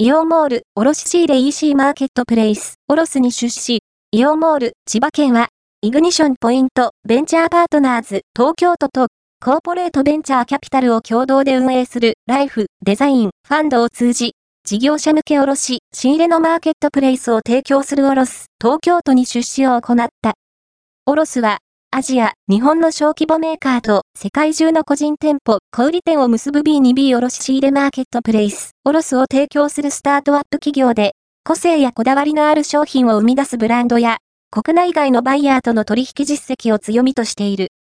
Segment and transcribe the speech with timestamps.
[0.00, 3.80] イオンモール、卸仕入れ EC マーケットプレイス、 orosy に出資、
[4.12, 5.48] イオンモール、千葉県は、
[5.82, 9.08] イグニションポイント、ベンチャーパートナーズ、東京都と、
[9.44, 14.34] コーポレートベンチャーキャピタルを共同で運営する、ライフ、デザイン、ファンドを通じ、
[14.64, 20.34] 事業者向け卸、仕入れのマーケットプレイスを提供する orosy、東京都に出資を行った。
[21.06, 21.58] orosy は、
[21.98, 34.18] アジア、日本の小規模メーカーと世界中の個人店舗、小売店を結ぶ B2B 卸仕入れマーケットプレイス、 orosy を提供するスタートアップ企業で、個性やこだわりのある商品を生み出すブランドや、
[34.50, 37.72] 国内外のバイヤーとの取引実績を強みとしている。